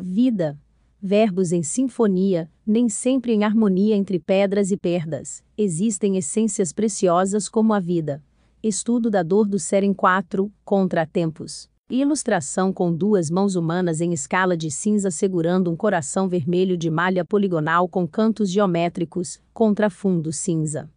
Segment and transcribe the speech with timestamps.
[0.00, 0.56] Vida.
[1.02, 5.42] Verbos em sinfonia, nem sempre em harmonia entre pedras e perdas.
[5.56, 8.22] Existem essências preciosas como a vida.
[8.62, 11.68] Estudo da dor do ser em quatro, contratempos.
[11.90, 17.24] Ilustração com duas mãos humanas em escala de cinza segurando um coração vermelho de malha
[17.24, 20.88] poligonal com cantos geométricos, contrafundo cinza.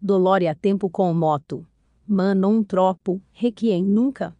[0.00, 1.66] Dolore a tempo com moto.
[2.06, 4.36] Manon tropo, requiem nunca.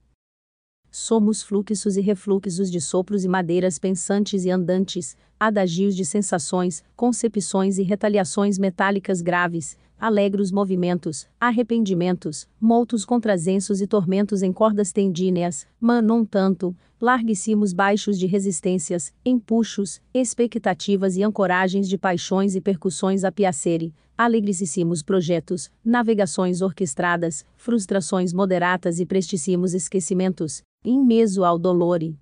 [0.96, 7.78] Somos fluxos e refluxos de sopros e madeiras pensantes e andantes, adagios de sensações, concepções
[7.78, 16.24] e retaliações metálicas graves, alegros movimentos, arrependimentos, moltos contrasensos e tormentos em cordas tendíneas, manon
[16.24, 23.92] tanto, larguíssimos baixos de resistências, empuxos, expectativas e ancoragens de paixões e percussões a piacere,
[24.16, 32.16] alegricíssimos projetos, navegações orquestradas, frustrações moderatas e prestíssimos esquecimentos, em meso ao dolore.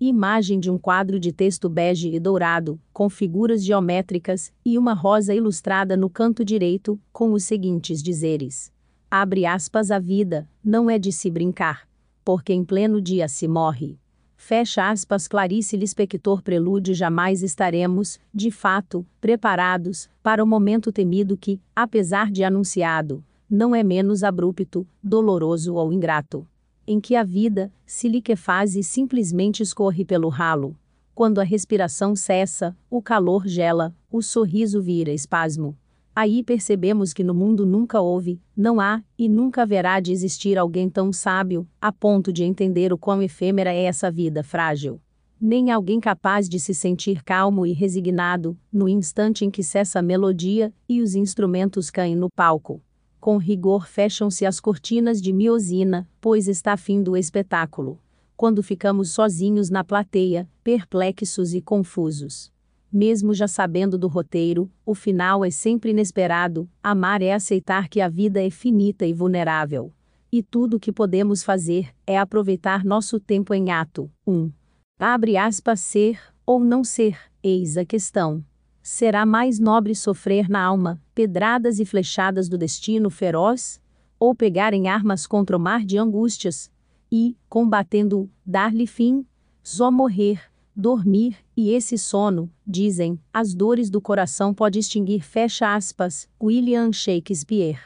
[0.00, 5.34] Imagem de um quadro de texto bege e dourado, com figuras geométricas, e uma rosa
[5.34, 8.72] ilustrada no canto direito, com os seguintes dizeres:
[9.10, 11.88] Abre aspas a vida, não é de se brincar,
[12.24, 13.98] porque em pleno dia se morre.
[14.40, 21.60] Fecha aspas Clarice Lispector Prelúdio jamais estaremos, de fato, preparados, para o momento temido que,
[21.76, 26.46] apesar de anunciado, não é menos abrupto, doloroso ou ingrato
[26.86, 30.74] em que a vida, se liquefaz e simplesmente escorre pelo ralo.
[31.14, 35.76] Quando a respiração cessa, o calor gela, o sorriso vira espasmo.
[36.14, 40.88] Aí percebemos que no mundo nunca houve, não há e nunca haverá de existir alguém
[40.88, 45.00] tão sábio, a ponto de entender o quão efêmera é essa vida frágil.
[45.40, 50.02] Nem alguém capaz de se sentir calmo e resignado, no instante em que cessa a
[50.02, 52.82] melodia e os instrumentos caem no palco.
[53.20, 58.00] Com rigor fecham-se as cortinas de miosina, pois está fim do espetáculo.
[58.36, 62.52] Quando ficamos sozinhos na plateia, perplexos e confusos.
[62.92, 66.68] Mesmo já sabendo do roteiro, o final é sempre inesperado.
[66.82, 69.92] Amar é aceitar que a vida é finita e vulnerável.
[70.32, 74.10] E tudo o que podemos fazer é aproveitar nosso tempo em ato.
[74.26, 74.32] 1.
[74.32, 74.52] Um.
[74.98, 78.42] Abre aspas ser ou não ser, eis a questão.
[78.82, 83.80] Será mais nobre sofrer na alma, pedradas e flechadas do destino feroz?
[84.18, 86.70] Ou pegar em armas contra o mar de angústias?
[87.12, 89.26] E, combatendo-o, dar-lhe fim?
[89.62, 90.40] Só morrer,
[90.78, 95.22] dormir, e esse sono, dizem, as dores do coração pode extinguir.
[95.22, 97.80] Fecha aspas, William Shakespeare.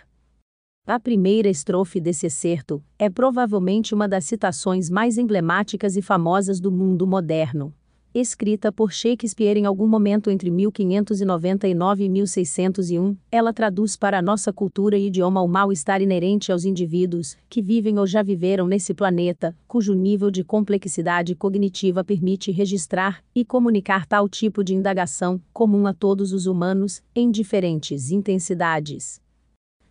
[0.87, 6.71] A primeira estrofe desse excerto é provavelmente uma das citações mais emblemáticas e famosas do
[6.71, 7.73] mundo moderno
[8.21, 14.53] escrita por Shakespeare em algum momento entre 1599 e 1601, ela traduz para a nossa
[14.53, 19.57] cultura e idioma o mal-estar inerente aos indivíduos que vivem ou já viveram nesse planeta,
[19.67, 25.95] cujo nível de complexidade cognitiva permite registrar e comunicar tal tipo de indagação, comum a
[25.95, 29.21] todos os humanos, em diferentes intensidades.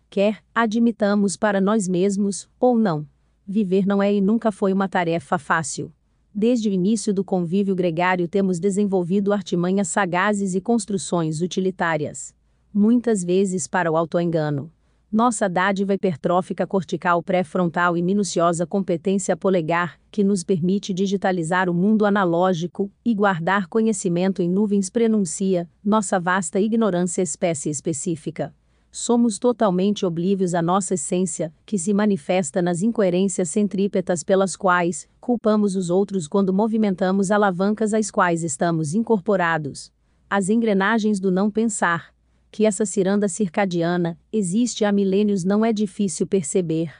[0.08, 3.06] Quer admitamos para nós mesmos, ou não.
[3.46, 5.92] Viver não é e nunca foi uma tarefa fácil.
[6.34, 12.34] Desde o início do convívio gregário temos desenvolvido artimanhas sagazes e construções utilitárias.
[12.72, 14.72] Muitas vezes para o autoengano.
[15.12, 22.06] Nossa dádiva hipertrófica cortical pré-frontal e minuciosa competência polegar, que nos permite digitalizar o mundo
[22.06, 28.54] analógico e guardar conhecimento em nuvens prenuncia nossa vasta ignorância espécie específica
[28.92, 35.74] somos totalmente oblívios à nossa essência, que se manifesta nas incoerências centrípetas pelas quais culpamos
[35.74, 39.90] os outros quando movimentamos alavancas às quais estamos incorporados.
[40.28, 42.12] As engrenagens do não pensar.
[42.50, 46.92] Que essa ciranda circadiana existe há milênios não é difícil perceber.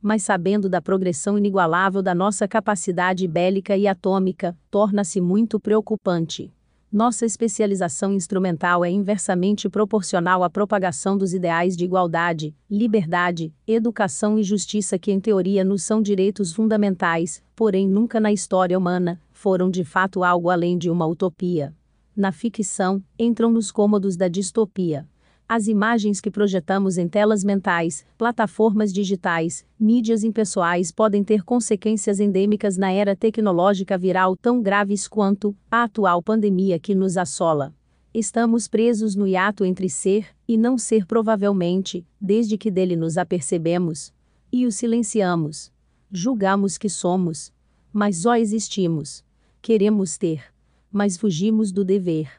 [0.00, 6.52] Mas sabendo da progressão inigualável da nossa capacidade bélica e atômica, torna-se muito preocupante.
[6.92, 14.42] Nossa especialização instrumental é inversamente proporcional à propagação dos ideais de igualdade, liberdade, educação e
[14.42, 19.84] justiça que, em teoria, nos são direitos fundamentais, porém nunca na história humana foram de
[19.84, 21.72] fato algo além de uma utopia.
[22.16, 25.08] Na ficção, entram nos cômodos da distopia.
[25.52, 32.76] As imagens que projetamos em telas mentais, plataformas digitais, mídias impessoais podem ter consequências endêmicas
[32.76, 37.74] na era tecnológica viral tão graves quanto a atual pandemia que nos assola.
[38.14, 44.14] Estamos presos no hiato entre ser e não ser, provavelmente, desde que dele nos apercebemos
[44.52, 45.72] e o silenciamos.
[46.12, 47.52] Julgamos que somos,
[47.92, 49.24] mas só existimos.
[49.60, 50.44] Queremos ter,
[50.92, 52.30] mas fugimos do dever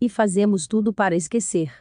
[0.00, 1.72] e fazemos tudo para esquecer.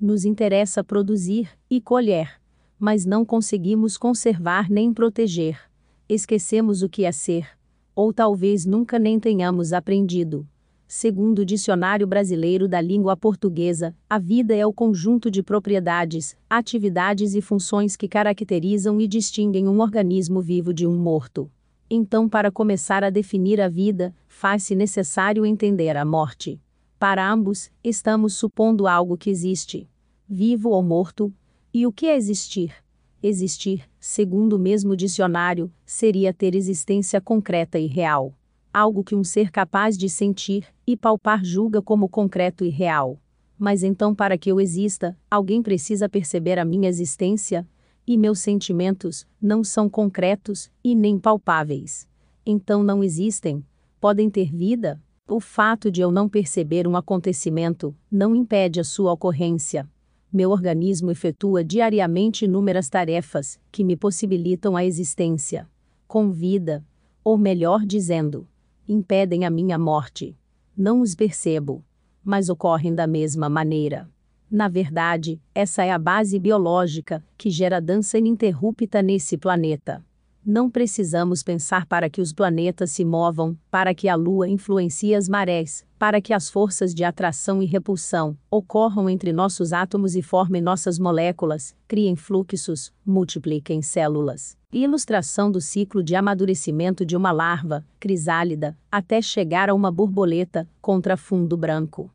[0.00, 2.38] Nos interessa produzir e colher,
[2.78, 5.58] mas não conseguimos conservar nem proteger.
[6.06, 7.48] Esquecemos o que é ser.
[7.94, 10.46] ou talvez nunca nem tenhamos aprendido.
[10.86, 17.34] Segundo o Dicionário Brasileiro da Língua Portuguesa, a vida é o conjunto de propriedades, atividades
[17.34, 21.50] e funções que caracterizam e distinguem um organismo vivo de um morto.
[21.88, 26.60] Então, para começar a definir a vida, faz-se necessário entender a morte.
[26.98, 29.88] Para ambos, estamos supondo algo que existe,
[30.28, 31.32] vivo ou morto.
[31.72, 32.74] E o que é existir?
[33.22, 38.34] Existir, segundo o mesmo dicionário, seria ter existência concreta e real
[38.76, 43.18] algo que um ser capaz de sentir e palpar julga como concreto e real.
[43.58, 47.66] Mas então, para que eu exista, alguém precisa perceber a minha existência,
[48.06, 52.06] e meus sentimentos não são concretos e nem palpáveis.
[52.44, 53.64] Então não existem.
[53.98, 55.02] Podem ter vida?
[55.28, 59.88] O fato de eu não perceber um acontecimento não impede a sua ocorrência.
[60.32, 65.68] Meu organismo efetua diariamente inúmeras tarefas que me possibilitam a existência.
[66.06, 66.86] Com vida,
[67.24, 68.46] ou melhor dizendo,
[68.88, 70.36] impedem a minha morte.
[70.76, 71.84] Não os percebo,
[72.22, 74.08] mas ocorrem da mesma maneira.
[74.48, 80.04] Na verdade, essa é a base biológica que gera dança ininterrupta nesse planeta.
[80.48, 85.28] Não precisamos pensar para que os planetas se movam, para que a Lua influencie as
[85.28, 90.62] marés, para que as forças de atração e repulsão ocorram entre nossos átomos e formem
[90.62, 94.56] nossas moléculas, criem fluxos, multipliquem células.
[94.72, 101.16] Ilustração do ciclo de amadurecimento de uma larva, crisálida, até chegar a uma borboleta, contra
[101.16, 102.08] fundo branco.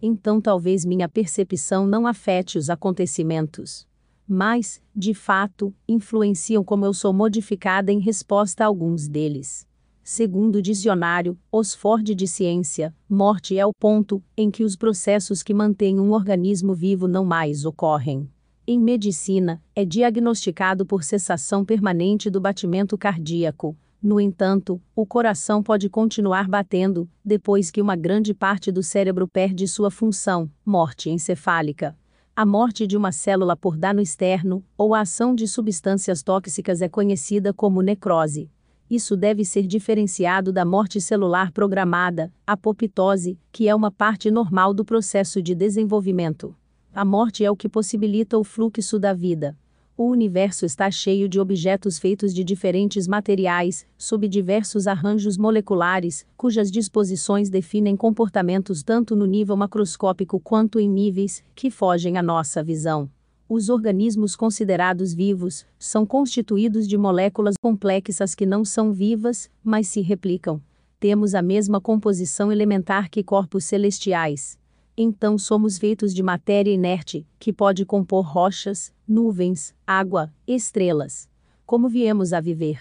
[0.00, 3.86] Então talvez minha percepção não afete os acontecimentos
[4.28, 9.66] mas, de fato, influenciam como eu sou modificada em resposta a alguns deles.
[10.04, 15.52] Segundo o dicionário Oxford de Ciência, morte é o ponto em que os processos que
[15.52, 18.28] mantêm um organismo vivo não mais ocorrem.
[18.66, 23.76] Em medicina, é diagnosticado por cessação permanente do batimento cardíaco.
[24.00, 29.66] No entanto, o coração pode continuar batendo, depois que uma grande parte do cérebro perde
[29.66, 31.96] sua função, morte encefálica.
[32.40, 36.88] A morte de uma célula por dano externo ou a ação de substâncias tóxicas é
[36.88, 38.48] conhecida como necrose.
[38.88, 44.84] Isso deve ser diferenciado da morte celular programada, apoptose, que é uma parte normal do
[44.84, 46.54] processo de desenvolvimento.
[46.94, 49.58] A morte é o que possibilita o fluxo da vida.
[50.00, 56.70] O universo está cheio de objetos feitos de diferentes materiais, sob diversos arranjos moleculares, cujas
[56.70, 63.10] disposições definem comportamentos tanto no nível macroscópico quanto em níveis que fogem à nossa visão.
[63.48, 70.00] Os organismos considerados vivos são constituídos de moléculas complexas que não são vivas, mas se
[70.00, 70.62] replicam.
[71.00, 74.56] Temos a mesma composição elementar que corpos celestiais
[75.00, 81.28] então somos feitos de matéria inerte, que pode compor rochas, nuvens, água, estrelas.
[81.64, 82.80] Como viemos a viver?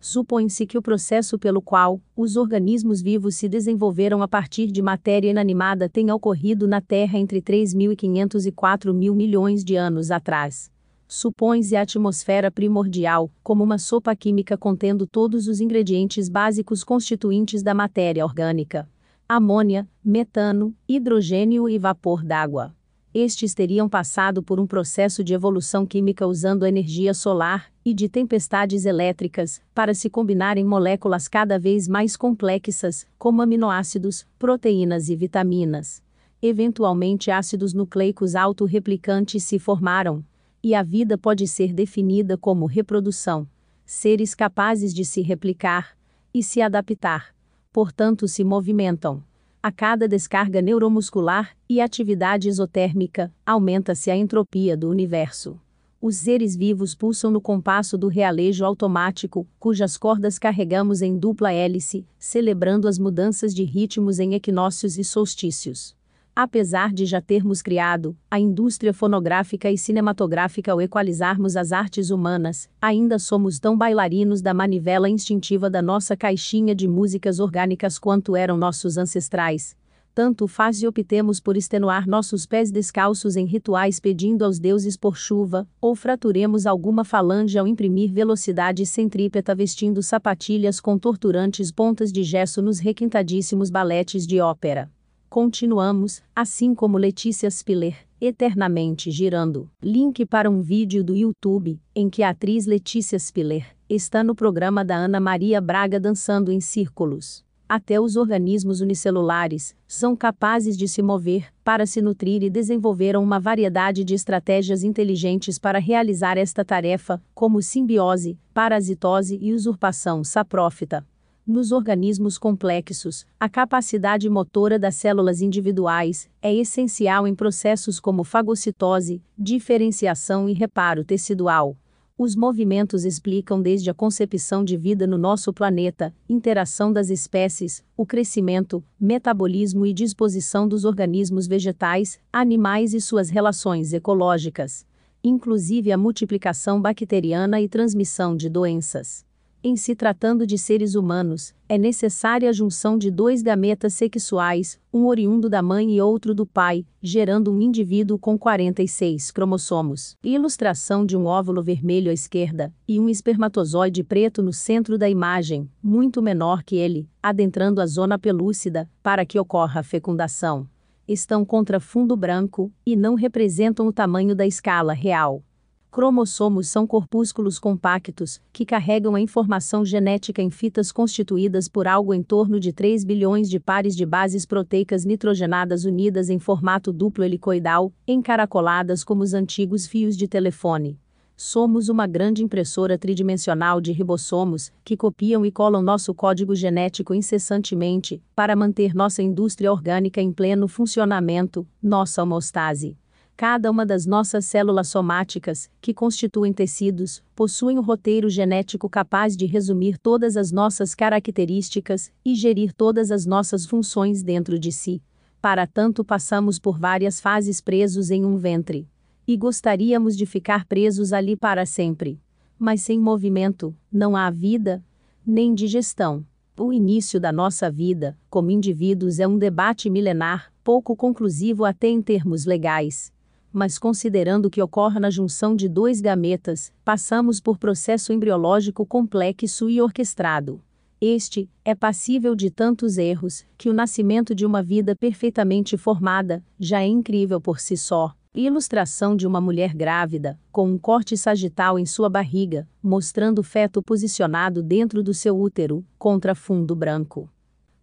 [0.00, 5.28] Supõe-se que o processo pelo qual os organismos vivos se desenvolveram a partir de matéria
[5.28, 10.70] inanimada tenha ocorrido na Terra entre 3.500 e 4 mil milhões de anos atrás.
[11.06, 17.74] Supõe-se a atmosfera primordial, como uma sopa química contendo todos os ingredientes básicos constituintes da
[17.74, 18.88] matéria orgânica
[19.28, 22.74] amônia, metano, hidrogênio e vapor d'água.
[23.12, 28.86] Estes teriam passado por um processo de evolução química usando energia solar e de tempestades
[28.86, 36.02] elétricas para se combinar em moléculas cada vez mais complexas, como aminoácidos, proteínas e vitaminas.
[36.40, 40.24] Eventualmente, ácidos nucleicos autorreplicantes se formaram,
[40.62, 43.46] e a vida pode ser definida como reprodução.
[43.84, 45.98] Seres capazes de se replicar
[46.32, 47.37] e se adaptar
[47.78, 49.22] portanto se movimentam.
[49.62, 55.60] A cada descarga neuromuscular e atividade isotérmica, aumenta-se a entropia do universo.
[56.02, 62.04] Os seres vivos pulsam no compasso do realejo automático, cujas cordas carregamos em dupla hélice,
[62.18, 65.96] celebrando as mudanças de ritmos em equinócios e solstícios.
[66.40, 72.70] Apesar de já termos criado a indústria fonográfica e cinematográfica ao equalizarmos as artes humanas,
[72.80, 78.56] ainda somos tão bailarinos da manivela instintiva da nossa caixinha de músicas orgânicas quanto eram
[78.56, 79.76] nossos ancestrais.
[80.14, 85.16] Tanto faz e optemos por extenuar nossos pés descalços em rituais pedindo aos deuses por
[85.16, 92.22] chuva, ou fraturemos alguma falange ao imprimir velocidade centrípeta vestindo sapatilhas com torturantes pontas de
[92.22, 94.88] gesso nos requintadíssimos baletes de ópera.
[95.28, 99.70] Continuamos, assim como Letícia Spiller, eternamente girando.
[99.82, 104.82] Link para um vídeo do YouTube, em que a atriz Letícia Spiller está no programa
[104.82, 107.44] da Ana Maria Braga dançando em círculos.
[107.68, 113.38] Até os organismos unicelulares são capazes de se mover para se nutrir e desenvolveram uma
[113.38, 121.06] variedade de estratégias inteligentes para realizar esta tarefa, como simbiose, parasitose e usurpação saprófita.
[121.48, 129.22] Nos organismos complexos, a capacidade motora das células individuais é essencial em processos como fagocitose,
[129.34, 131.74] diferenciação e reparo tecidual.
[132.18, 138.04] Os movimentos explicam desde a concepção de vida no nosso planeta, interação das espécies, o
[138.04, 144.84] crescimento, metabolismo e disposição dos organismos vegetais, animais e suas relações ecológicas,
[145.24, 149.26] inclusive a multiplicação bacteriana e transmissão de doenças.
[149.62, 155.06] Em se tratando de seres humanos, é necessária a junção de dois gametas sexuais, um
[155.06, 160.16] oriundo da mãe e outro do pai, gerando um indivíduo com 46 cromossomos.
[160.22, 165.68] Ilustração de um óvulo vermelho à esquerda e um espermatozoide preto no centro da imagem,
[165.82, 170.68] muito menor que ele, adentrando a zona pelúcida, para que ocorra a fecundação.
[171.08, 175.42] Estão contra fundo branco e não representam o tamanho da escala real.
[175.90, 182.22] Cromossomos são corpúsculos compactos, que carregam a informação genética em fitas constituídas por algo em
[182.22, 187.90] torno de 3 bilhões de pares de bases proteicas nitrogenadas unidas em formato duplo helicoidal,
[188.06, 190.98] encaracoladas como os antigos fios de telefone.
[191.34, 198.20] Somos uma grande impressora tridimensional de ribossomos, que copiam e colam nosso código genético incessantemente,
[198.34, 202.96] para manter nossa indústria orgânica em pleno funcionamento, nossa homostase.
[203.38, 209.46] Cada uma das nossas células somáticas, que constituem tecidos, possuem um roteiro genético capaz de
[209.46, 215.00] resumir todas as nossas características e gerir todas as nossas funções dentro de si.
[215.40, 218.88] Para tanto, passamos por várias fases presos em um ventre.
[219.24, 222.20] E gostaríamos de ficar presos ali para sempre.
[222.58, 224.84] Mas sem movimento, não há vida,
[225.24, 226.26] nem digestão.
[226.58, 232.02] O início da nossa vida, como indivíduos, é um debate milenar, pouco conclusivo até em
[232.02, 233.16] termos legais
[233.52, 239.80] mas considerando que ocorre na junção de dois gametas, passamos por processo embriológico complexo e
[239.80, 240.60] orquestrado.
[241.00, 246.82] Este é passível de tantos erros que o nascimento de uma vida perfeitamente formada já
[246.82, 248.12] é incrível por si só.
[248.34, 253.82] Ilustração de uma mulher grávida, com um corte sagital em sua barriga, mostrando o feto
[253.82, 257.30] posicionado dentro do seu útero, contra fundo branco.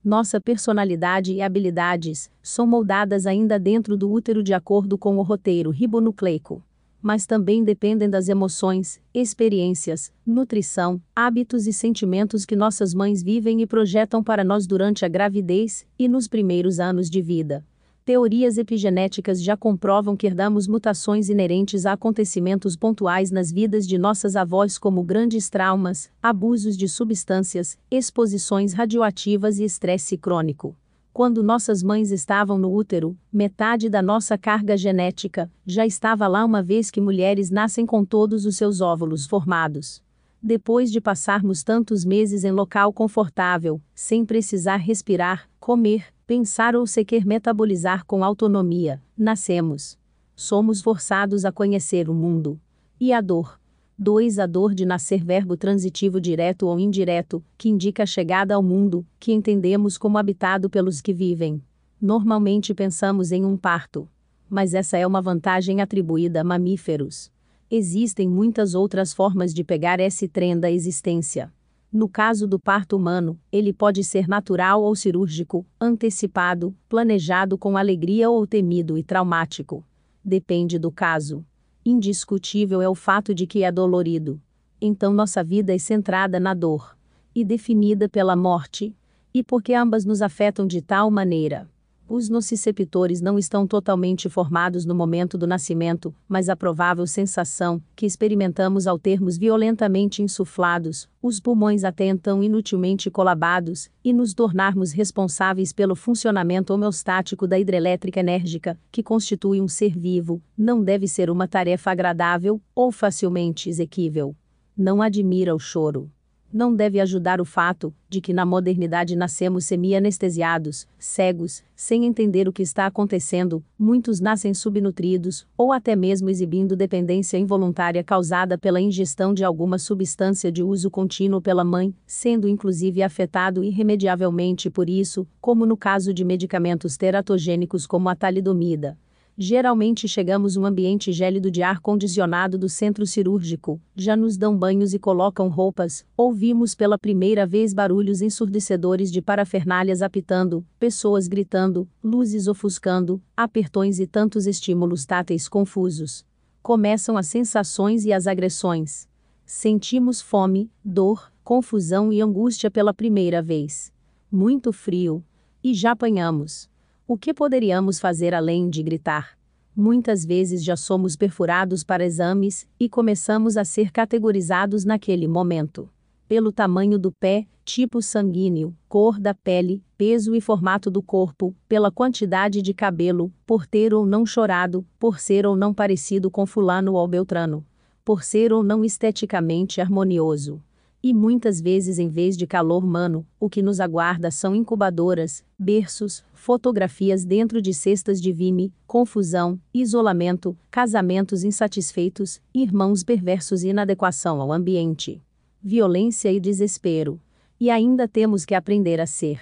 [0.06, 5.72] Nossa personalidade e habilidades são moldadas ainda dentro do útero de acordo com o roteiro
[5.72, 6.64] ribonucleico.
[7.02, 13.66] Mas também dependem das emoções, experiências, nutrição, hábitos e sentimentos que nossas mães vivem e
[13.66, 17.66] projetam para nós durante a gravidez e nos primeiros anos de vida.
[18.06, 24.36] Teorias epigenéticas já comprovam que herdamos mutações inerentes a acontecimentos pontuais nas vidas de nossas
[24.36, 30.78] avós, como grandes traumas, abusos de substâncias, exposições radioativas e estresse crônico.
[31.12, 36.62] Quando nossas mães estavam no útero, metade da nossa carga genética já estava lá uma
[36.62, 40.00] vez que mulheres nascem com todos os seus óvulos formados.
[40.40, 47.26] Depois de passarmos tantos meses em local confortável, sem precisar respirar, comer, pensar ou sequer
[47.26, 49.98] metabolizar com autonomia, nascemos.
[50.36, 52.62] Somos forçados a conhecer o mundo.
[53.00, 53.60] E a dor.
[53.98, 54.38] 2.
[54.38, 59.04] A dor de nascer, verbo transitivo direto ou indireto, que indica a chegada ao mundo,
[59.20, 61.60] que entendemos como habitado pelos que vivem.
[62.00, 64.08] Normalmente pensamos em um parto.
[64.48, 67.32] Mas essa é uma vantagem atribuída a mamíferos.
[67.72, 71.52] Existem muitas outras formas de pegar esse trem da existência.
[71.96, 78.30] No caso do parto humano, ele pode ser natural ou cirúrgico, antecipado, planejado com alegria
[78.30, 79.82] ou temido e traumático.
[80.22, 81.46] Depende do caso.
[81.86, 84.42] Indiscutível é o fato de que é dolorido.
[84.82, 86.98] Então nossa vida é centrada na dor
[87.34, 88.94] e definida pela morte,
[89.34, 91.66] e porque ambas nos afetam de tal maneira.
[92.08, 98.06] Os nociceptores não estão totalmente formados no momento do nascimento, mas a provável sensação que
[98.06, 105.74] experimentamos ao termos violentamente insuflados, os pulmões até então inutilmente colabados, e nos tornarmos responsáveis
[105.74, 111.48] pelo funcionamento homeostático da hidrelétrica enérgica, que constitui um ser vivo, não deve ser uma
[111.48, 114.36] tarefa agradável ou facilmente exequível.
[114.78, 116.12] Não admira o choro
[116.52, 122.54] não deve ajudar o fato de que na modernidade nascemos semi-anestesiados, cegos, sem entender o
[122.54, 129.34] que está acontecendo, muitos nascem subnutridos, ou até mesmo exibindo dependência involuntária causada pela ingestão
[129.34, 135.66] de alguma substância de uso contínuo pela mãe, sendo inclusive afetado irremediavelmente por isso, como
[135.66, 138.98] no caso de medicamentos teratogênicos como a talidomida.
[139.38, 144.94] Geralmente chegamos um ambiente gélido de ar condicionado do centro cirúrgico, já nos dão banhos
[144.94, 152.48] e colocam roupas, ouvimos pela primeira vez barulhos ensurdecedores de parafernálias apitando, pessoas gritando, luzes
[152.48, 156.26] ofuscando, apertões e tantos estímulos táteis confusos.
[156.64, 159.06] Começam as sensações e as agressões.
[159.46, 163.92] Sentimos fome, dor, confusão e angústia pela primeira vez.
[164.32, 165.22] Muito frio.
[165.62, 166.70] E já apanhamos.
[167.08, 169.38] O que poderíamos fazer além de gritar?
[169.76, 175.88] Muitas vezes já somos perfurados para exames e começamos a ser categorizados naquele momento.
[176.28, 181.92] Pelo tamanho do pé, tipo sanguíneo, cor da pele, peso e formato do corpo, pela
[181.92, 186.96] quantidade de cabelo, por ter ou não chorado, por ser ou não parecido com Fulano
[186.96, 187.64] ou Beltrano,
[188.04, 190.60] por ser ou não esteticamente harmonioso.
[191.08, 196.26] E muitas vezes, em vez de calor humano, o que nos aguarda são incubadoras, berços,
[196.34, 204.52] fotografias dentro de cestas de vime, confusão, isolamento, casamentos insatisfeitos, irmãos perversos e inadequação ao
[204.52, 205.22] ambiente.
[205.62, 207.22] Violência e desespero.
[207.60, 209.40] E ainda temos que aprender a ser.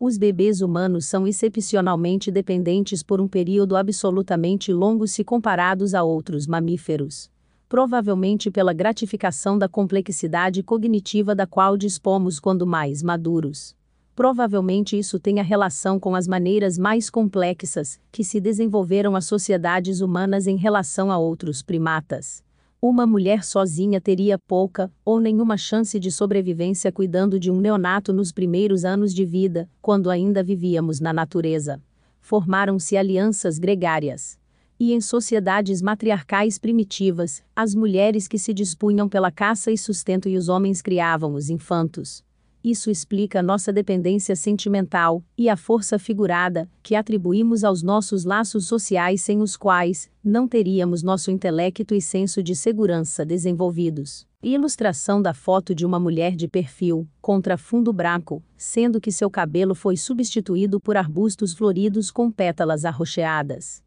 [0.00, 6.48] Os bebês humanos são excepcionalmente dependentes por um período absolutamente longo se comparados a outros
[6.48, 7.32] mamíferos
[7.74, 13.74] provavelmente pela gratificação da complexidade cognitiva da qual dispomos quando mais maduros.
[14.14, 20.46] Provavelmente isso tenha relação com as maneiras mais complexas que se desenvolveram as sociedades humanas
[20.46, 22.44] em relação a outros primatas.
[22.80, 28.30] Uma mulher sozinha teria pouca ou nenhuma chance de sobrevivência cuidando de um neonato nos
[28.30, 31.82] primeiros anos de vida, quando ainda vivíamos na natureza.
[32.20, 34.38] Formaram-se alianças gregárias
[34.78, 40.36] e em sociedades matriarcais primitivas, as mulheres que se dispunham pela caça e sustento e
[40.36, 42.24] os homens criavam os infantos.
[42.64, 49.20] Isso explica nossa dependência sentimental e a força figurada que atribuímos aos nossos laços sociais
[49.20, 54.26] sem os quais não teríamos nosso intelecto e senso de segurança desenvolvidos.
[54.42, 59.74] Ilustração da foto de uma mulher de perfil, contra fundo branco, sendo que seu cabelo
[59.74, 63.82] foi substituído por arbustos floridos com pétalas arroxeadas.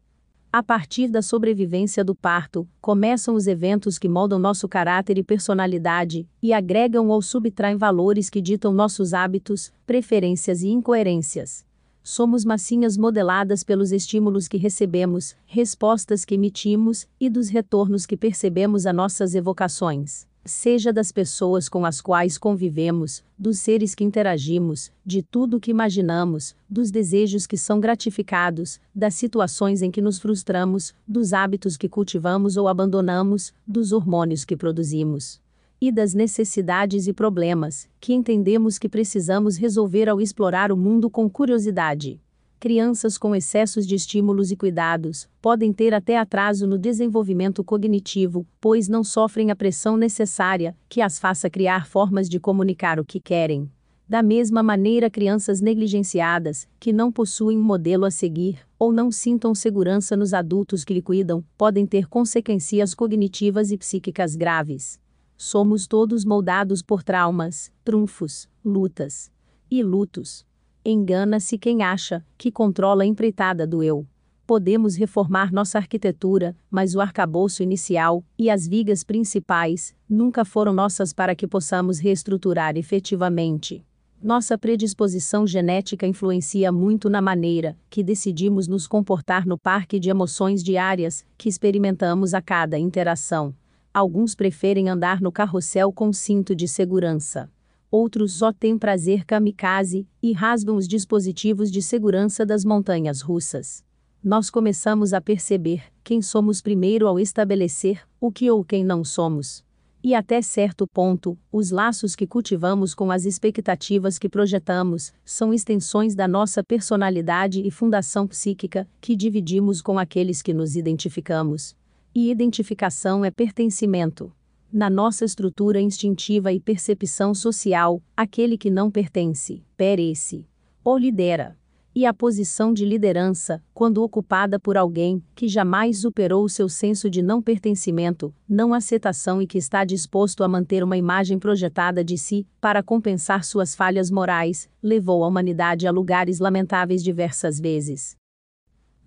[0.50, 6.26] A partir da sobrevivência do parto, começam os eventos que moldam nosso caráter e personalidade,
[6.42, 11.66] e agregam ou subtraem valores que ditam nossos hábitos, preferências e incoerências.
[12.02, 18.86] Somos massinhas modeladas pelos estímulos que recebemos, respostas que emitimos e dos retornos que percebemos
[18.86, 25.22] a nossas evocações seja das pessoas com as quais convivemos, dos seres que interagimos, de
[25.22, 31.32] tudo que imaginamos, dos desejos que são gratificados, das situações em que nos frustramos, dos
[31.32, 35.40] hábitos que cultivamos ou abandonamos, dos hormônios que produzimos.
[35.80, 41.30] E das necessidades e problemas que entendemos que precisamos resolver ao explorar o mundo com
[41.30, 42.20] curiosidade.
[42.60, 48.88] Crianças com excessos de estímulos e cuidados podem ter até atraso no desenvolvimento cognitivo, pois
[48.88, 53.70] não sofrem a pressão necessária que as faça criar formas de comunicar o que querem.
[54.08, 59.54] Da mesma maneira, crianças negligenciadas, que não possuem um modelo a seguir, ou não sintam
[59.54, 64.98] segurança nos adultos que lhe cuidam, podem ter consequências cognitivas e psíquicas graves.
[65.36, 69.30] Somos todos moldados por traumas, trunfos, lutas
[69.70, 70.47] e lutos.
[70.84, 74.06] Engana-se quem acha que controla a empreitada do eu.
[74.46, 81.12] Podemos reformar nossa arquitetura, mas o arcabouço inicial e as vigas principais nunca foram nossas
[81.12, 83.84] para que possamos reestruturar efetivamente.
[84.22, 90.62] Nossa predisposição genética influencia muito na maneira que decidimos nos comportar no parque de emoções
[90.62, 93.54] diárias que experimentamos a cada interação.
[93.92, 97.50] Alguns preferem andar no carrossel com cinto de segurança
[97.90, 103.84] outros só têm prazer kamikaze e rasgam os dispositivos de segurança das montanhas russas.
[104.22, 109.64] Nós começamos a perceber quem somos primeiro ao estabelecer o que ou quem não somos.
[110.02, 116.14] E até certo ponto, os laços que cultivamos com as expectativas que projetamos são extensões
[116.14, 121.76] da nossa personalidade e fundação psíquica que dividimos com aqueles que nos identificamos.
[122.14, 124.32] E identificação é pertencimento.
[124.70, 130.46] Na nossa estrutura instintiva e percepção social, aquele que não pertence, perece.
[130.84, 131.56] Ou lidera.
[131.94, 137.08] E a posição de liderança, quando ocupada por alguém que jamais superou o seu senso
[137.08, 142.18] de não pertencimento, não aceitação e que está disposto a manter uma imagem projetada de
[142.18, 148.17] si, para compensar suas falhas morais, levou a humanidade a lugares lamentáveis diversas vezes.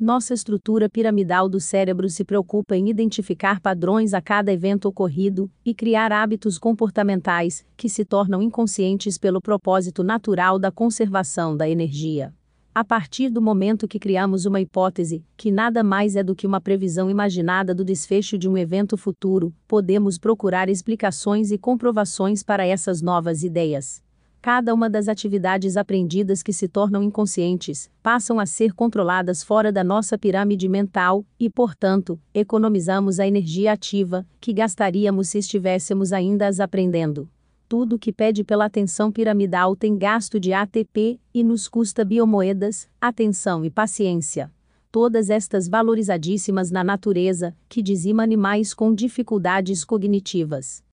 [0.02, 5.76] Nossa estrutura piramidal do cérebro se preocupa em identificar padrões a cada evento ocorrido e
[5.76, 12.34] criar hábitos comportamentais que se tornam inconscientes pelo propósito natural da conservação da energia.
[12.74, 16.60] A partir do momento que criamos uma hipótese, que nada mais é do que uma
[16.60, 23.04] previsão imaginada do desfecho de um evento futuro, podemos procurar explicações e comprovações para essas
[23.04, 24.02] novas ideias.
[24.42, 29.84] Cada uma das atividades aprendidas que se tornam inconscientes passam a ser controladas fora da
[29.84, 36.60] nossa pirâmide mental e, portanto, economizamos a energia ativa que gastaríamos se estivéssemos ainda as
[36.60, 37.30] aprendendo.
[37.70, 43.64] Tudo que pede pela atenção piramidal tem gasto de ATP e nos custa biomoedas, atenção
[43.64, 44.52] e paciência.
[44.92, 50.84] Todas estas valorizadíssimas na natureza, que dizima animais com dificuldades cognitivas.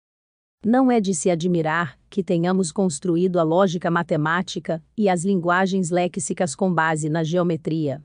[0.66, 6.56] Não é de se admirar que tenhamos construído a lógica matemática e as linguagens léxicas
[6.56, 8.02] com base na geometria.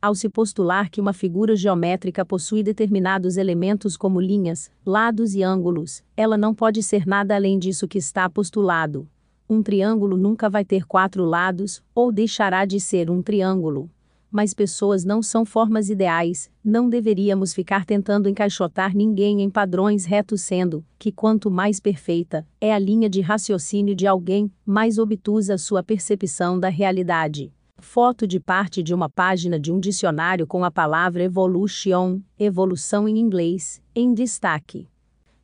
[0.00, 6.04] Ao se postular que uma figura geométrica possui determinados elementos como linhas, lados e ângulos,
[6.14, 9.08] ela não pode ser nada além disso que está postulado.
[9.48, 13.90] Um triângulo nunca vai ter quatro lados, ou deixará de ser um triângulo.
[14.30, 20.42] Mas pessoas não são formas ideais, não deveríamos ficar tentando encaixotar ninguém em padrões retos,
[20.42, 25.82] sendo que quanto mais perfeita é a linha de raciocínio de alguém, mais obtusa sua
[25.82, 27.50] percepção da realidade.
[27.78, 33.18] Foto de parte de uma página de um dicionário com a palavra evolution, evolução em
[33.18, 34.88] inglês, em destaque.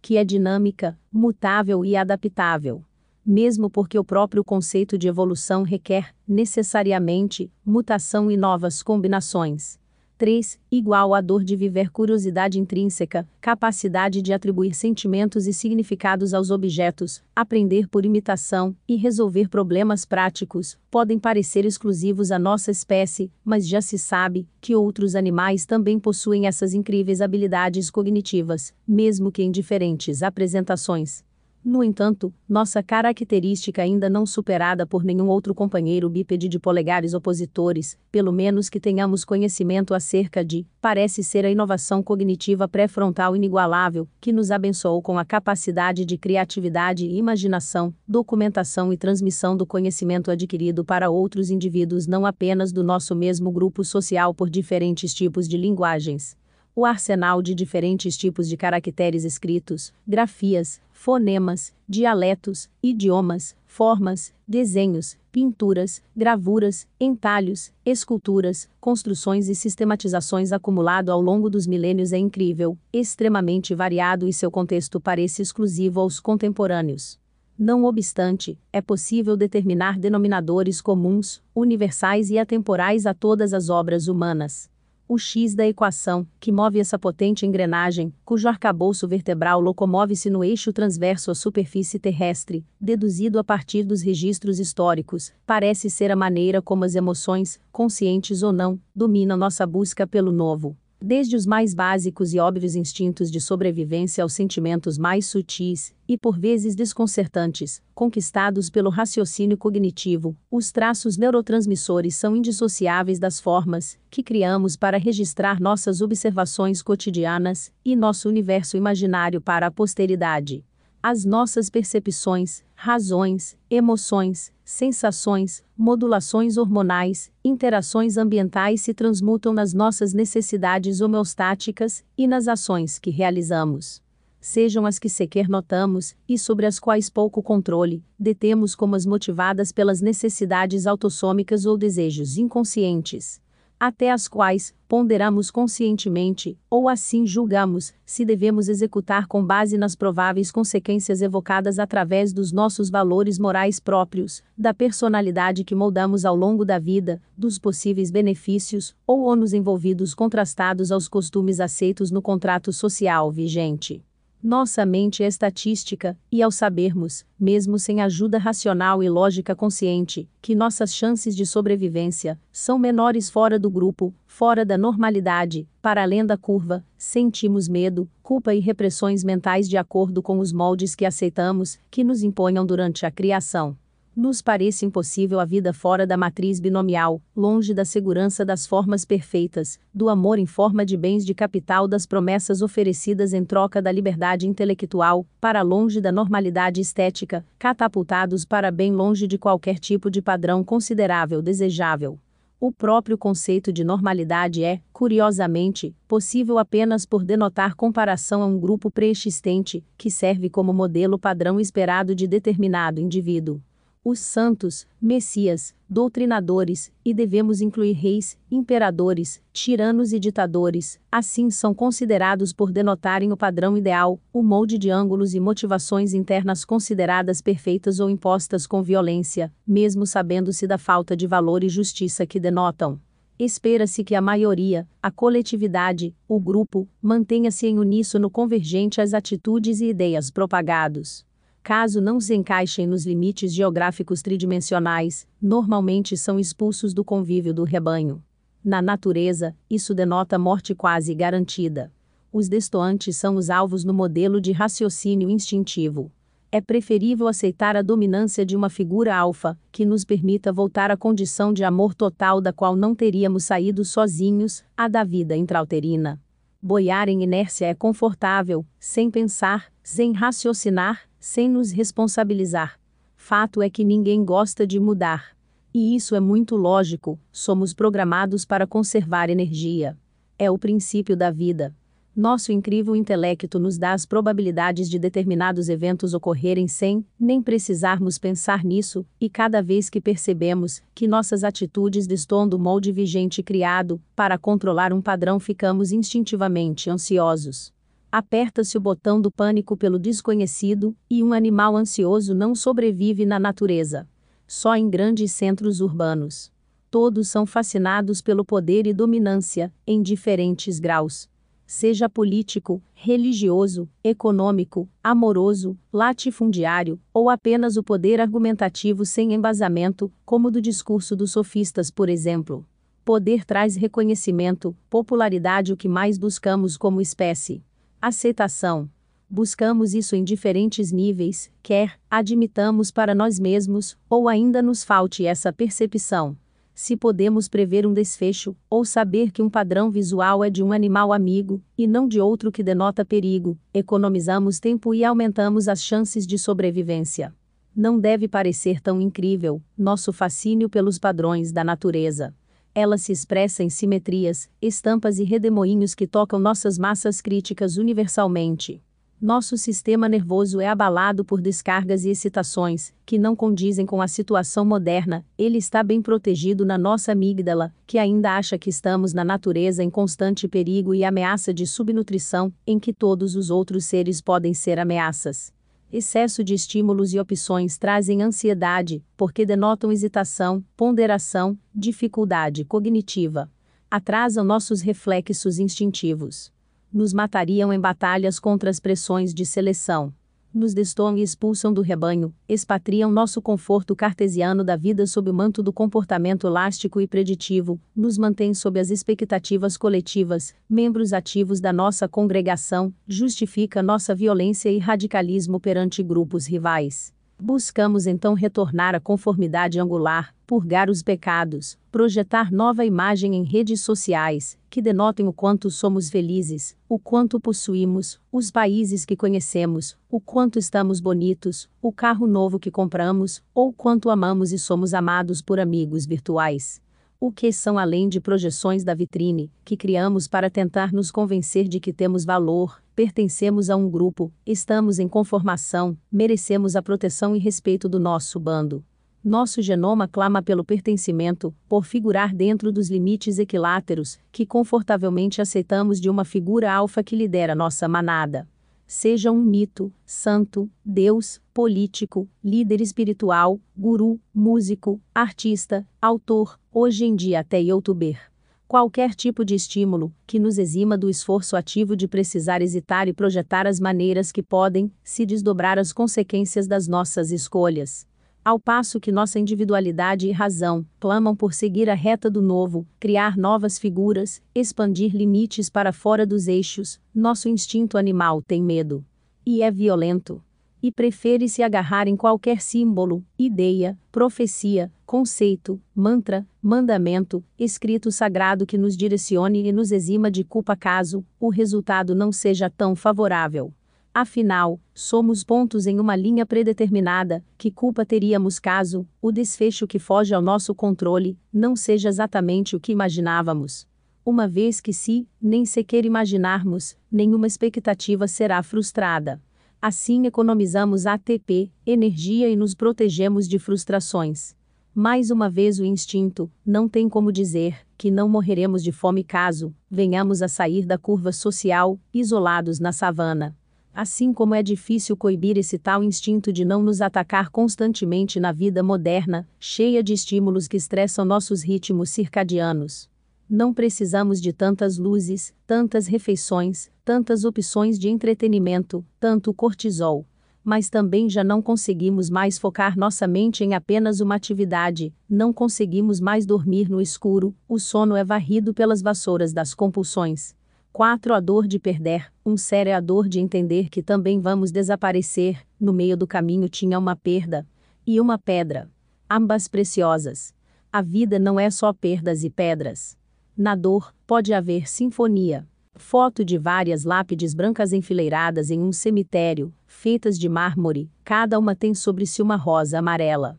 [0.02, 2.84] Que é dinâmica, mutável e adaptável.
[3.26, 9.78] Mesmo porque o próprio conceito de evolução requer, necessariamente, mutação e novas combinações.
[10.16, 10.60] 3.
[10.70, 17.22] Igual a dor de viver curiosidade intrínseca, capacidade de atribuir sentimentos e significados aos objetos,
[17.34, 23.80] aprender por imitação e resolver problemas práticos, podem parecer exclusivos à nossa espécie, mas já
[23.80, 30.22] se sabe que outros animais também possuem essas incríveis habilidades cognitivas, mesmo que em diferentes
[30.22, 31.24] apresentações.
[31.64, 37.98] No entanto, nossa característica ainda não superada por nenhum outro companheiro bípede de polegares opositores,
[38.12, 44.30] pelo menos que tenhamos conhecimento acerca de, parece ser a inovação cognitiva pré-frontal inigualável, que
[44.30, 50.84] nos abençoou com a capacidade de criatividade e imaginação, documentação e transmissão do conhecimento adquirido
[50.84, 56.36] para outros indivíduos não apenas do nosso mesmo grupo social por diferentes tipos de linguagens.
[56.76, 66.02] O arsenal de diferentes tipos de caracteres escritos, grafias, fonemas, dialetos, idiomas, formas, desenhos, pinturas,
[66.16, 74.26] gravuras, entalhos, esculturas, construções e sistematizações acumulado ao longo dos milênios é incrível, extremamente variado
[74.26, 77.20] e seu contexto parece exclusivo aos contemporâneos.
[77.58, 84.72] Não obstante, é possível determinar denominadores comuns, universais e atemporais a todas as obras humanas
[85.08, 90.72] o X da equação, que move essa potente engrenagem, cujo arcabouço vertebral locomove-se no eixo
[90.72, 96.84] transverso à superfície terrestre, deduzido a partir dos registros históricos, parece ser a maneira como
[96.84, 102.38] as emoções, conscientes ou não, dominam nossa busca pelo novo desde os mais básicos e
[102.38, 109.56] óbvios instintos de sobrevivência aos sentimentos mais sutis, e por vezes desconcertantes, conquistados pelo raciocínio
[109.56, 117.72] cognitivo, os traços neurotransmissores são indissociáveis das formas que criamos para registrar nossas observações cotidianas
[117.84, 120.64] e nosso universo imaginário para a posteridade
[121.06, 131.02] as nossas percepções, razões, emoções, sensações, modulações hormonais, interações ambientais se transmutam nas nossas necessidades
[131.02, 134.02] homeostáticas e nas ações que realizamos.
[134.40, 139.72] Sejam as que sequer notamos e sobre as quais pouco controle, detemos como as motivadas
[139.72, 143.43] pelas necessidades autossômicas ou desejos inconscientes
[143.86, 150.50] até as quais ponderamos conscientemente, ou assim julgamos, se devemos executar com base nas prováveis
[150.50, 156.78] consequências evocadas através dos nossos valores morais próprios, da personalidade que moldamos ao longo da
[156.78, 164.02] vida, dos possíveis benefícios ou ônus envolvidos contrastados aos costumes aceitos no contrato social vigente.
[164.46, 170.54] Nossa mente é estatística, e ao sabermos, mesmo sem ajuda racional e lógica consciente, que
[170.54, 176.36] nossas chances de sobrevivência são menores fora do grupo, fora da normalidade, para além da
[176.36, 182.04] curva, sentimos medo, culpa e repressões mentais de acordo com os moldes que aceitamos, que
[182.04, 183.74] nos imponham durante a criação.
[184.16, 189.76] Nos parece impossível a vida fora da matriz binomial, longe da segurança das formas perfeitas,
[189.92, 194.46] do amor em forma de bens de capital das promessas oferecidas em troca da liberdade
[194.46, 200.62] intelectual, para longe da normalidade estética, catapultados para bem longe de qualquer tipo de padrão
[200.62, 202.16] considerável desejável.
[202.60, 208.92] O próprio conceito de normalidade é, curiosamente, possível apenas por denotar comparação a um grupo
[208.92, 213.60] preexistente, que serve como modelo padrão esperado de determinado indivíduo
[214.04, 222.52] os santos, messias, doutrinadores, e devemos incluir reis, imperadores, tiranos e ditadores, assim são considerados
[222.52, 228.10] por denotarem o padrão ideal, o molde de ângulos e motivações internas consideradas perfeitas ou
[228.10, 233.00] impostas com violência, mesmo sabendo-se da falta de valor e justiça que denotam.
[233.38, 239.86] Espera-se que a maioria, a coletividade, o grupo, mantenha-se em uníssono convergente às atitudes e
[239.86, 241.24] ideias propagados
[241.64, 248.22] Caso não se encaixem nos limites geográficos tridimensionais, normalmente são expulsos do convívio do rebanho.
[248.62, 251.90] Na natureza, isso denota morte quase garantida.
[252.30, 256.12] Os destoantes são os alvos no modelo de raciocínio instintivo.
[256.52, 261.50] É preferível aceitar a dominância de uma figura alfa, que nos permita voltar à condição
[261.50, 266.20] de amor total da qual não teríamos saído sozinhos, a da vida intrauterina.
[266.60, 272.78] Boiar em inércia é confortável, sem pensar, sem raciocinar, sem nos responsabilizar.
[273.16, 275.34] Fato é que ninguém gosta de mudar.
[275.72, 279.96] E isso é muito lógico, somos programados para conservar energia.
[280.38, 281.74] É o princípio da vida.
[282.14, 288.62] Nosso incrível intelecto nos dá as probabilidades de determinados eventos ocorrerem sem nem precisarmos pensar
[288.62, 294.36] nisso, e cada vez que percebemos que nossas atitudes destoam do molde vigente criado para
[294.36, 297.73] controlar um padrão, ficamos instintivamente ansiosos
[298.16, 304.08] aperta-se o botão do pânico pelo desconhecido, e um animal ansioso não sobrevive na natureza.
[304.46, 306.52] Só em grandes centros urbanos.
[306.88, 311.28] Todos são fascinados pelo poder e dominância, em diferentes graus.
[311.66, 320.60] Seja político, religioso, econômico, amoroso, latifundiário, ou apenas o poder argumentativo sem embasamento, como do
[320.60, 322.64] discurso dos sofistas, por exemplo.
[323.04, 327.60] Poder traz reconhecimento, popularidade, o que mais buscamos como espécie.
[328.06, 328.90] Aceitação.
[329.30, 335.50] Buscamos isso em diferentes níveis, quer admitamos para nós mesmos, ou ainda nos falte essa
[335.50, 336.36] percepção.
[336.74, 341.14] Se podemos prever um desfecho, ou saber que um padrão visual é de um animal
[341.14, 346.38] amigo, e não de outro que denota perigo, economizamos tempo e aumentamos as chances de
[346.38, 347.34] sobrevivência.
[347.74, 352.34] Não deve parecer tão incrível nosso fascínio pelos padrões da natureza.
[352.74, 358.82] Ela se expressa em simetrias, estampas e redemoinhos que tocam nossas massas críticas universalmente.
[359.20, 364.64] Nosso sistema nervoso é abalado por descargas e excitações, que não condizem com a situação
[364.64, 369.84] moderna, ele está bem protegido na nossa amígdala, que ainda acha que estamos na natureza
[369.84, 374.80] em constante perigo e ameaça de subnutrição, em que todos os outros seres podem ser
[374.80, 375.53] ameaças.
[375.96, 383.48] Excesso de estímulos e opções trazem ansiedade, porque denotam hesitação, ponderação, dificuldade cognitiva.
[383.88, 386.52] Atrasam nossos reflexos instintivos.
[386.92, 390.12] Nos matariam em batalhas contra as pressões de seleção
[390.54, 395.62] nos destoam e expulsam do rebanho, expatriam nosso conforto cartesiano da vida sob o manto
[395.62, 402.06] do comportamento elástico e preditivo, nos mantém sob as expectativas coletivas, membros ativos da nossa
[402.06, 407.13] congregação, justifica nossa violência e radicalismo perante grupos rivais.
[407.38, 414.56] Buscamos então retornar à conformidade angular, purgar os pecados, projetar nova imagem em redes sociais,
[414.70, 420.60] que denotem o quanto somos felizes, o quanto possuímos, os países que conhecemos, o quanto
[420.60, 426.06] estamos bonitos, o carro novo que compramos, ou quanto amamos e somos amados por amigos
[426.06, 426.80] virtuais.
[427.18, 431.80] O que são além de projeções da vitrine, que criamos para tentar nos convencer de
[431.80, 437.88] que temos valor, pertencemos a um grupo, estamos em conformação, merecemos a proteção e respeito
[437.88, 438.84] do nosso bando.
[439.22, 446.10] Nosso genoma clama pelo pertencimento, por figurar dentro dos limites equiláteros, que confortavelmente aceitamos de
[446.10, 448.46] uma figura alfa que lidera nossa manada
[448.86, 457.40] seja um mito, santo, Deus, político, líder espiritual, guru, músico, artista, autor, hoje em dia
[457.40, 458.33] até youtuber.
[458.66, 463.66] Qualquer tipo de estímulo que nos exima do esforço ativo de precisar hesitar e projetar
[463.66, 468.06] as maneiras que podem se desdobrar as consequências das nossas escolhas.
[468.42, 473.36] Ao passo que nossa individualidade e razão clamam por seguir a reta do novo, criar
[473.36, 479.04] novas figuras, expandir limites para fora dos eixos, nosso instinto animal tem medo.
[479.46, 480.42] E é violento.
[480.84, 488.76] E prefere se agarrar em qualquer símbolo, ideia, profecia, conceito, mantra, mandamento, escrito sagrado que
[488.76, 493.72] nos direcione e nos exima de culpa caso o resultado não seja tão favorável.
[494.12, 500.34] Afinal, somos pontos em uma linha predeterminada, que culpa teríamos caso o desfecho que foge
[500.34, 503.88] ao nosso controle não seja exatamente o que imaginávamos.
[504.22, 509.40] Uma vez que, se nem sequer imaginarmos, nenhuma expectativa será frustrada.
[509.86, 514.56] Assim economizamos ATP, energia e nos protegemos de frustrações.
[514.94, 519.74] Mais uma vez o instinto, não tem como dizer que não morreremos de fome caso
[519.90, 523.54] venhamos a sair da curva social, isolados na savana.
[523.92, 528.82] Assim como é difícil coibir esse tal instinto de não nos atacar constantemente na vida
[528.82, 533.06] moderna, cheia de estímulos que estressam nossos ritmos circadianos.
[533.48, 540.26] Não precisamos de tantas luzes, tantas refeições, tantas opções de entretenimento, tanto cortisol.
[540.64, 546.20] mas também já não conseguimos mais focar nossa mente em apenas uma atividade, não conseguimos
[546.20, 550.56] mais dormir no escuro, o sono é varrido pelas vassouras das compulsões.
[550.90, 551.34] 4.
[551.34, 555.60] A dor de perder, um sério é a dor de entender que também vamos desaparecer,
[555.78, 557.66] no meio do caminho tinha uma perda
[558.06, 558.88] e uma pedra,
[559.28, 560.54] ambas preciosas.
[560.90, 563.18] A vida não é só perdas e pedras.
[563.56, 565.64] Na dor, pode haver sinfonia.
[565.94, 571.94] Foto de várias lápides brancas enfileiradas em um cemitério, feitas de mármore, cada uma tem
[571.94, 573.56] sobre si uma rosa amarela.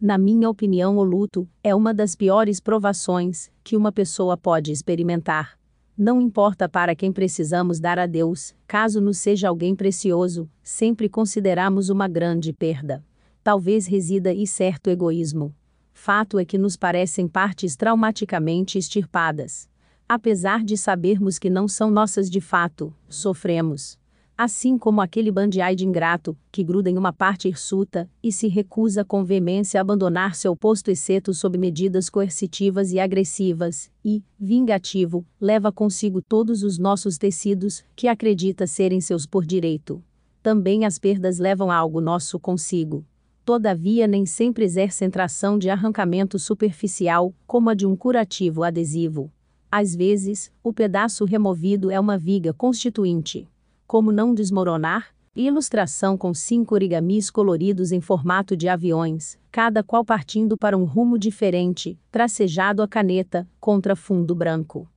[0.00, 5.58] Na minha opinião, o luto é uma das piores provações que uma pessoa pode experimentar.
[5.98, 11.90] Não importa para quem precisamos dar a Deus, caso nos seja alguém precioso, sempre consideramos
[11.90, 13.04] uma grande perda.
[13.44, 15.54] Talvez resida e certo egoísmo.
[15.96, 19.68] Fato é que nos parecem partes traumaticamente extirpadas
[20.08, 23.98] apesar de sabermos que não são nossas de fato, sofremos.
[24.38, 29.24] Assim como aquele bandiaide ingrato, que gruda em uma parte hirsuta, e se recusa com
[29.24, 36.20] veemência a abandonar seu posto exceto sob medidas coercitivas e agressivas, e, vingativo, leva consigo
[36.20, 40.04] todos os nossos tecidos, que acredita serem seus por direito.
[40.42, 43.04] Também as perdas levam algo nosso consigo.
[43.46, 49.30] Todavia nem sempre exercem tração de arrancamento superficial, como a de um curativo adesivo.
[49.70, 53.48] Às vezes, o pedaço removido é uma viga constituinte.
[53.86, 55.14] Como não desmoronar?
[55.32, 61.16] Ilustração com cinco origamis coloridos em formato de aviões, cada qual partindo para um rumo
[61.16, 64.88] diferente, tracejado a caneta, contra fundo branco.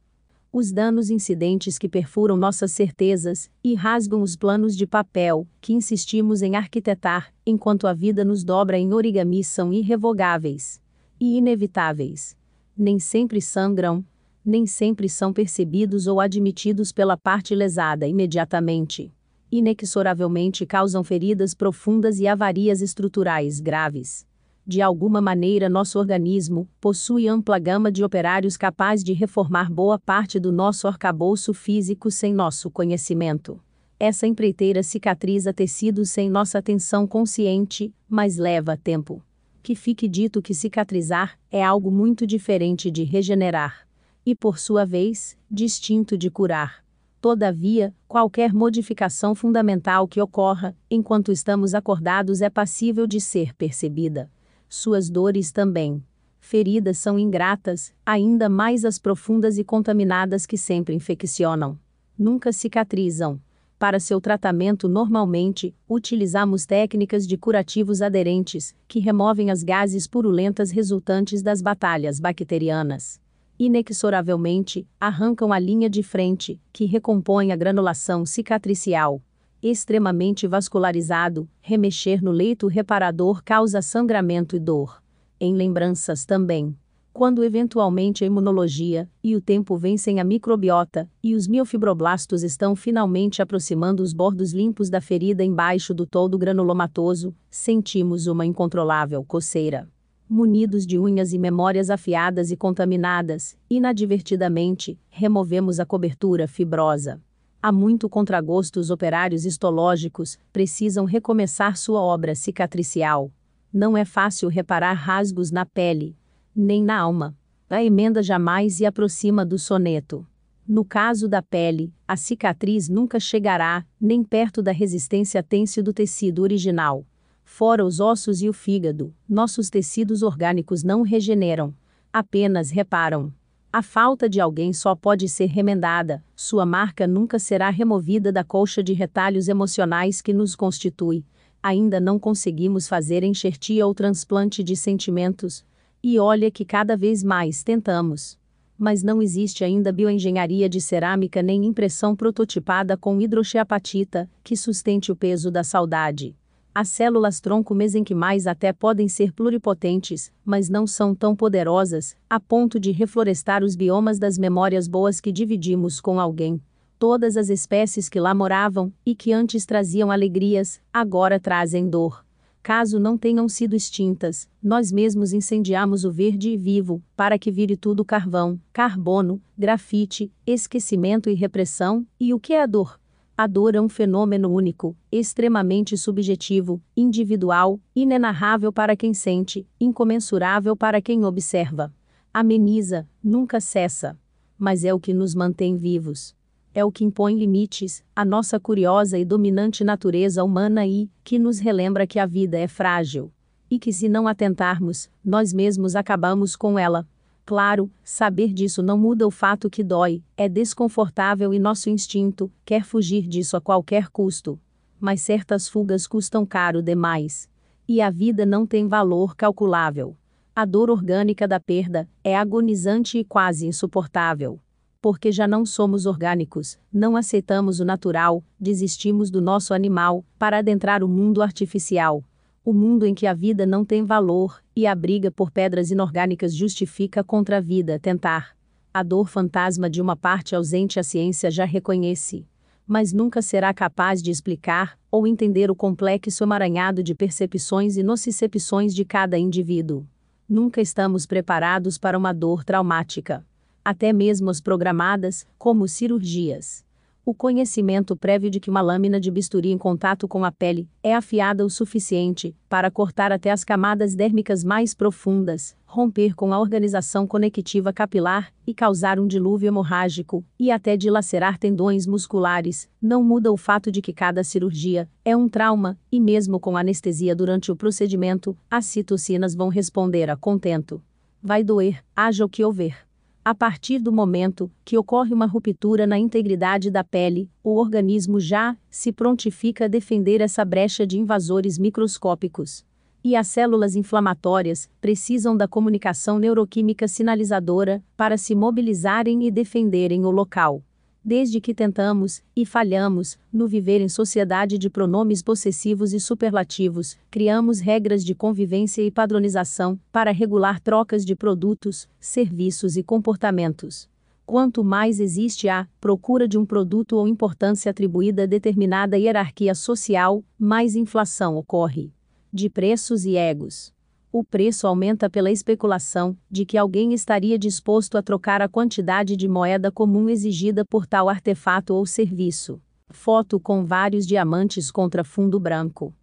[0.51, 6.41] Os danos incidentes que perfuram nossas certezas e rasgam os planos de papel que insistimos
[6.41, 10.81] em arquitetar, enquanto a vida nos dobra em origami são irrevogáveis
[11.21, 12.35] e inevitáveis.
[12.75, 14.03] Nem sempre sangram,
[14.43, 19.13] nem sempre são percebidos ou admitidos pela parte lesada imediatamente.
[19.51, 24.25] Inexoravelmente causam feridas profundas e avarias estruturais graves.
[24.69, 30.39] De alguma maneira, nosso organismo possui ampla gama de operários capazes de reformar boa parte
[30.39, 33.59] do nosso arcabouço físico sem nosso conhecimento.
[33.99, 39.23] Essa empreiteira cicatriza tecidos sem nossa atenção consciente, mas leva tempo.
[39.63, 43.87] Que fique dito que cicatrizar é algo muito diferente de regenerar
[44.23, 46.85] e, por sua vez, distinto de curar.
[47.19, 54.29] Todavia, qualquer modificação fundamental que ocorra, enquanto estamos acordados, é passível de ser percebida.
[54.69, 56.01] Suas dores também.
[56.39, 61.77] Feridas são ingratas, ainda mais as profundas e contaminadas que sempre infeccionam.
[62.17, 63.41] Nunca cicatrizam.
[63.77, 71.41] Para seu tratamento, normalmente, utilizamos técnicas de curativos aderentes, que removem as gases purulentas resultantes
[71.41, 73.19] das batalhas bacterianas
[73.59, 79.21] inexoravelmente, arrancam a linha de frente, que recompõe a granulação cicatricial.
[79.61, 85.03] Extremamente vascularizado, remexer no leito reparador causa sangramento e dor.
[85.37, 86.73] Em lembranças também.
[87.11, 93.41] Quando eventualmente a imunologia e o tempo vencem a microbiota, e os miofibroblastos estão finalmente
[93.41, 99.89] aproximando os bordos limpos da ferida embaixo do todo granulomatoso, sentimos uma incontrolável coceira
[100.29, 107.19] munidos de unhas e memórias afiadas e contaminadas, inadvertidamente, removemos a cobertura fibrosa.
[107.61, 113.29] Há muito contragosto os operários histológicos precisam recomeçar sua obra cicatricial.
[113.71, 116.15] Não é fácil reparar rasgos na pele,
[116.55, 117.35] nem na alma.
[117.69, 120.25] A emenda jamais se aproxima do soneto.
[120.65, 126.41] No caso da pele, a cicatriz nunca chegará nem perto da resistência tense do tecido
[126.41, 127.05] original.
[127.43, 131.75] Fora os ossos e o fígado, nossos tecidos orgânicos não regeneram,
[132.13, 133.33] apenas reparam.
[133.71, 138.81] A falta de alguém só pode ser remendada, sua marca nunca será removida da colcha
[138.81, 141.23] de retalhos emocionais que nos constitui.
[141.61, 145.63] Ainda não conseguimos fazer enxertia ou transplante de sentimentos.
[146.01, 148.39] E olha que cada vez mais tentamos.
[148.75, 155.15] Mas não existe ainda bioengenharia de cerâmica nem impressão prototipada com hidroxiapatita que sustente o
[155.15, 156.35] peso da saudade.
[156.81, 162.79] As células tronco mesenquimais até podem ser pluripotentes, mas não são tão poderosas, a ponto
[162.79, 166.61] de reflorestar os biomas das memórias boas que dividimos com alguém.
[166.97, 172.25] Todas as espécies que lá moravam, e que antes traziam alegrias, agora trazem dor.
[172.63, 177.75] Caso não tenham sido extintas, nós mesmos incendiamos o verde e vivo, para que vire
[177.75, 182.97] tudo carvão, carbono, grafite, esquecimento e repressão, e o que é a dor?
[183.41, 191.01] A dor é um fenômeno único, extremamente subjetivo, individual, inenarrável para quem sente, incomensurável para
[191.01, 191.89] quem observa.
[192.33, 194.19] Ameniza, nunca cessa.
[194.57, 196.35] Mas é o que nos mantém vivos.
[196.73, 201.59] é o que impõe limites à nossa curiosa e dominante natureza humana e que nos
[201.59, 203.31] relembra que a vida é frágil.
[203.71, 207.07] E que, se não atentarmos, nós mesmos acabamos com ela.
[207.49, 212.83] Claro, saber disso não muda o fato que dói, é desconfortável e nosso instinto quer
[212.83, 214.59] fugir disso a qualquer custo.
[214.99, 217.49] Mas certas fugas custam caro demais.
[217.87, 220.15] E a vida não tem valor calculável.
[220.55, 224.59] A dor orgânica da perda é agonizante e quase insuportável.
[225.01, 231.03] Porque já não somos orgânicos, não aceitamos o natural, desistimos do nosso animal para adentrar
[231.03, 232.23] o mundo artificial.
[232.69, 236.55] O mundo em que a vida não tem valor e a briga por pedras inorgânicas
[236.55, 238.55] justifica contra a vida tentar.
[238.93, 242.45] A dor fantasma de uma parte ausente a ciência já reconhece
[242.85, 248.93] mas nunca será capaz de explicar ou entender o complexo emaranhado de percepções e nocicepções
[248.93, 250.05] de cada indivíduo.
[250.47, 253.43] Nunca estamos preparados para uma dor traumática.
[253.83, 256.85] Até mesmo as programadas, como cirurgias.
[257.29, 261.13] O conhecimento prévio de que uma lâmina de bisturi em contato com a pele é
[261.13, 267.27] afiada o suficiente para cortar até as camadas dérmicas mais profundas, romper com a organização
[267.27, 273.57] conectiva capilar e causar um dilúvio hemorrágico e até dilacerar tendões musculares, não muda o
[273.57, 278.57] fato de que cada cirurgia é um trauma e mesmo com anestesia durante o procedimento,
[278.71, 280.99] as citocinas vão responder a contento.
[281.43, 283.08] Vai doer, haja o que houver.
[283.43, 288.77] A partir do momento que ocorre uma ruptura na integridade da pele, o organismo já
[288.89, 292.85] se prontifica a defender essa brecha de invasores microscópicos.
[293.23, 300.31] E as células inflamatórias precisam da comunicação neuroquímica sinalizadora para se mobilizarem e defenderem o
[300.31, 300.83] local
[301.23, 307.79] desde que tentamos, e falhamos, no viver em sociedade de pronomes possessivos e superlativos, criamos
[307.79, 314.09] regras de convivência e padronização para regular trocas de produtos, serviços e comportamentos.
[314.45, 320.43] Quanto mais existe a procura de um produto ou importância atribuída a determinada hierarquia social,
[320.57, 322.11] mais inflação ocorre.
[322.51, 323.93] De preços e egos
[324.31, 329.47] o preço aumenta pela especulação de que alguém estaria disposto a trocar a quantidade de
[329.47, 332.79] moeda comum exigida por tal artefato ou serviço.
[333.09, 336.13] Foto com vários diamantes contra fundo branco.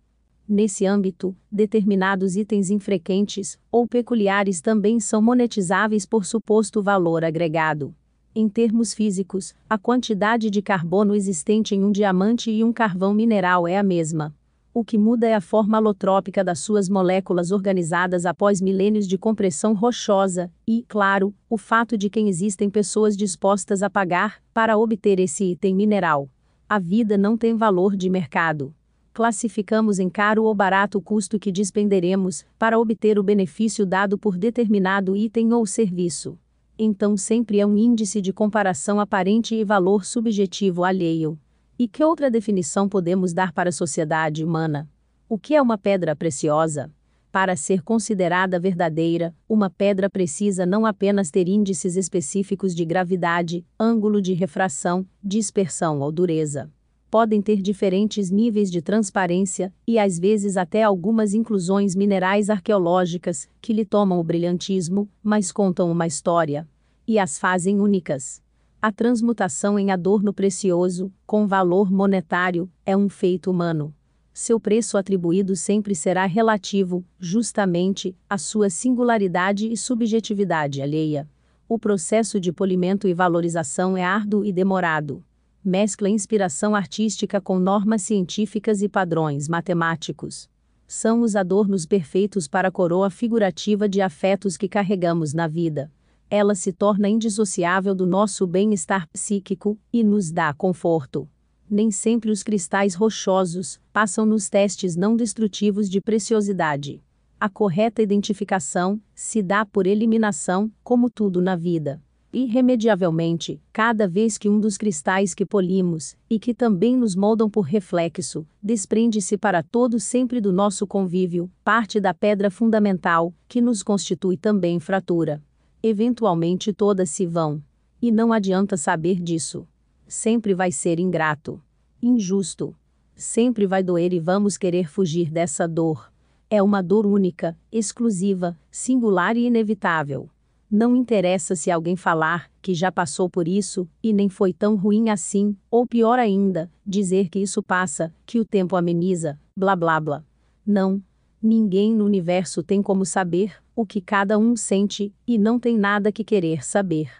[0.48, 7.92] Nesse âmbito, determinados itens infrequentes ou peculiares também são monetizáveis por suposto valor agregado.
[8.32, 13.66] Em termos físicos, a quantidade de carbono existente em um diamante e um carvão mineral
[13.66, 14.32] é a mesma.
[14.78, 19.72] O que muda é a forma alotrópica das suas moléculas organizadas após milênios de compressão
[19.72, 25.44] rochosa, e, claro, o fato de que existem pessoas dispostas a pagar para obter esse
[25.44, 26.28] item mineral.
[26.68, 28.74] A vida não tem valor de mercado.
[29.14, 34.36] Classificamos em caro ou barato o custo que despenderemos para obter o benefício dado por
[34.36, 36.38] determinado item ou serviço.
[36.78, 41.38] Então sempre é um índice de comparação aparente e valor subjetivo alheio.
[41.78, 44.88] E que outra definição podemos dar para a sociedade humana?
[45.28, 46.90] O que é uma pedra preciosa?
[47.30, 54.22] Para ser considerada verdadeira, uma pedra precisa não apenas ter índices específicos de gravidade, ângulo
[54.22, 56.72] de refração, dispersão ou dureza.
[57.10, 63.74] Podem ter diferentes níveis de transparência, e às vezes até algumas inclusões minerais arqueológicas, que
[63.74, 66.66] lhe tomam o brilhantismo, mas contam uma história.
[67.06, 68.40] E as fazem únicas.
[68.80, 73.92] A transmutação em adorno precioso, com valor monetário, é um feito humano.
[74.34, 81.28] Seu preço atribuído sempre será relativo, justamente, à sua singularidade e subjetividade alheia.
[81.66, 85.24] O processo de polimento e valorização é árduo e demorado.
[85.64, 90.50] Mescla inspiração artística com normas científicas e padrões matemáticos.
[90.86, 95.90] São os adornos perfeitos para a coroa figurativa de afetos que carregamos na vida
[96.28, 101.28] ela se torna indissociável do nosso bem-estar psíquico e nos dá conforto.
[101.68, 107.02] Nem sempre os cristais rochosos passam nos testes não destrutivos de preciosidade.
[107.38, 112.02] A correta identificação se dá por eliminação, como tudo na vida.
[112.32, 117.62] Irremediavelmente, cada vez que um dos cristais que polimos, e que também nos moldam por
[117.62, 124.36] reflexo, desprende-se para todo sempre do nosso convívio, parte da pedra fundamental, que nos constitui
[124.36, 125.42] também fratura
[125.86, 127.62] eventualmente todas se vão.
[128.00, 129.66] E não adianta saber disso.
[130.06, 131.60] Sempre vai ser ingrato,
[132.02, 132.74] injusto.
[133.14, 136.12] Sempre vai doer e vamos querer fugir dessa dor.
[136.50, 140.28] É uma dor única, exclusiva, singular e inevitável.
[140.70, 145.08] Não interessa se alguém falar que já passou por isso e nem foi tão ruim
[145.08, 150.24] assim, ou pior ainda, dizer que isso passa, que o tempo ameniza, blá blá blá.
[150.66, 151.00] Não,
[151.42, 156.10] Ninguém no universo tem como saber o que cada um sente, e não tem nada
[156.10, 157.10] que querer saber.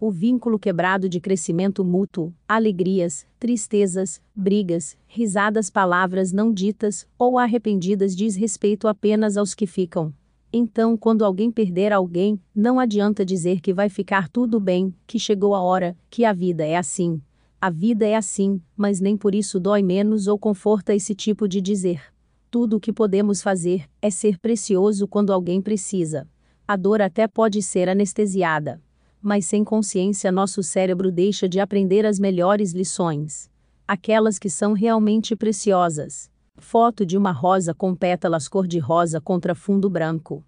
[0.00, 8.14] o vínculo quebrado de crescimento mútuo, alegrias, tristezas, brigas, risadas, palavras não ditas ou arrependidas
[8.14, 10.12] diz respeito apenas aos que ficam.
[10.52, 15.54] Então, quando alguém perder alguém, não adianta dizer que vai ficar tudo bem, que chegou
[15.54, 17.20] a hora, que a vida é assim.
[17.58, 21.62] A vida é assim, mas nem por isso dói menos ou conforta esse tipo de
[21.62, 22.13] dizer.
[22.54, 26.24] Tudo o que podemos fazer é ser precioso quando alguém precisa.
[26.68, 28.80] A dor até pode ser anestesiada
[29.20, 33.50] mas sem consciência nosso cérebro deixa de aprender as melhores lições.
[33.88, 36.30] Aquelas que são realmente preciosas.
[36.58, 40.44] Foto de uma rosa com pétalas cor-de-rosa contra fundo branco.